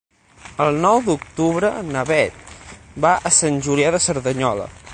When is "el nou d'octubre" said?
0.63-1.69